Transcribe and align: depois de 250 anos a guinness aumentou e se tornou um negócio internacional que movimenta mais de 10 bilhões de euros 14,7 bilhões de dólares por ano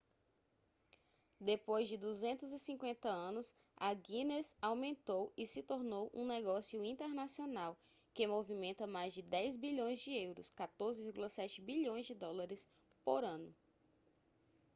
depois 1.39 1.87
de 1.87 1.95
250 1.95 3.07
anos 3.07 3.53
a 3.77 3.93
guinness 3.93 4.57
aumentou 4.59 5.31
e 5.37 5.45
se 5.45 5.61
tornou 5.61 6.09
um 6.11 6.25
negócio 6.25 6.83
internacional 6.83 7.77
que 8.11 8.25
movimenta 8.25 8.87
mais 8.87 9.13
de 9.13 9.21
10 9.21 9.57
bilhões 9.57 9.99
de 9.99 10.11
euros 10.15 10.49
14,7 10.57 11.61
bilhões 11.61 12.07
de 12.07 12.15
dólares 12.15 12.67
por 13.05 13.23
ano 13.23 13.53